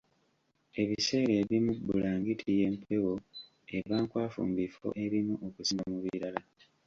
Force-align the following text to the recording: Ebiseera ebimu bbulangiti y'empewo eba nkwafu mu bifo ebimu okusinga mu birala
Ebiseera 0.81 1.31
ebimu 1.41 1.71
bbulangiti 1.77 2.47
y'empewo 2.59 3.13
eba 3.77 3.95
nkwafu 4.05 4.37
mu 4.47 4.53
bifo 4.61 4.87
ebimu 5.03 5.35
okusinga 5.47 5.85
mu 5.93 5.99
birala 6.03 6.41